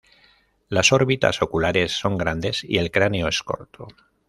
[0.67, 3.87] Las órbitas oculares son grandes y el cráneo es corto.